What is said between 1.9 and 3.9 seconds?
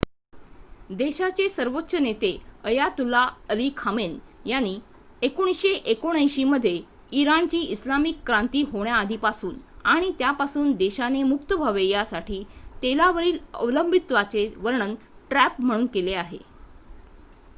नेते अयातुल्ला अली